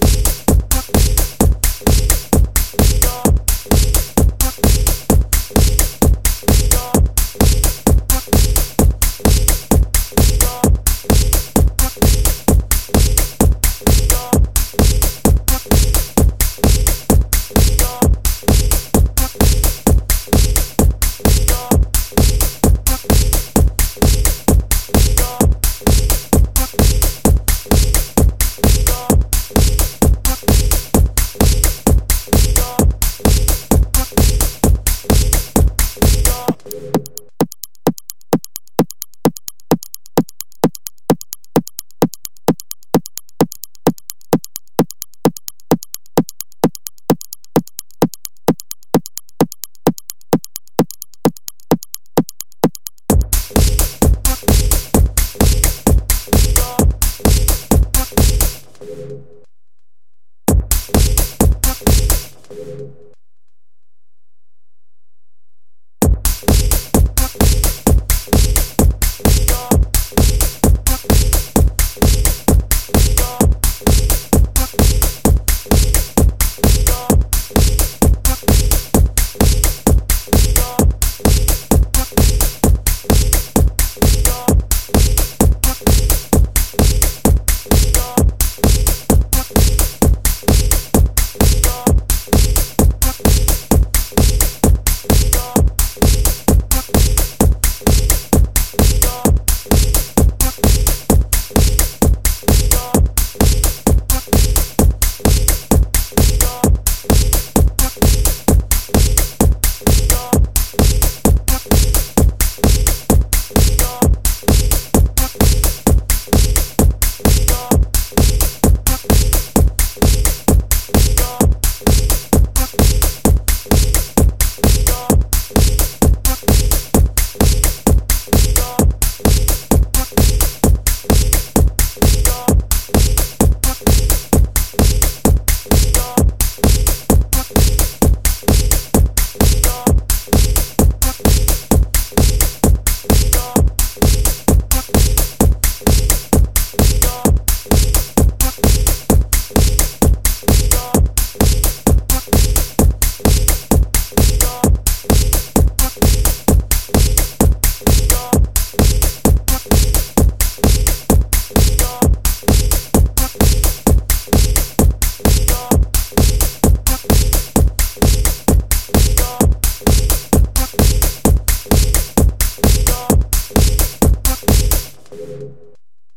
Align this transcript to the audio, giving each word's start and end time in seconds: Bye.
Bye. 0.00 0.43